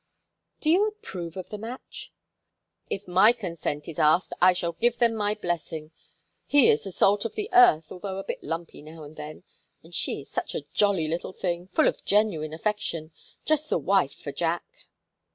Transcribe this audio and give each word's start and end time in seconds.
"Do 0.61 0.71
you 0.71 0.87
approve 0.87 1.37
of 1.37 1.49
the 1.49 1.59
match?" 1.59 2.11
"If 2.89 3.07
my 3.07 3.33
consent 3.33 3.87
is 3.87 3.99
asked 3.99 4.33
I 4.41 4.51
shall 4.51 4.71
give 4.71 4.97
them 4.97 5.13
my 5.13 5.35
blessing. 5.35 5.91
He 6.43 6.71
is 6.71 6.83
the 6.83 6.91
salt 6.91 7.23
of 7.23 7.35
the 7.35 7.51
earth, 7.53 7.91
although 7.91 8.17
a 8.17 8.23
bit 8.23 8.43
lumpy 8.43 8.81
now 8.81 9.03
and 9.03 9.15
then; 9.15 9.43
and 9.83 9.93
she 9.93 10.21
is 10.21 10.31
such 10.31 10.55
a 10.55 10.65
jolly 10.73 11.07
little 11.07 11.33
thing, 11.33 11.67
full 11.67 11.87
of 11.87 12.03
genuine 12.03 12.51
affection 12.51 13.11
just 13.45 13.69
the 13.69 13.77
wife 13.77 14.15
for 14.15 14.31
Jack." 14.31 14.65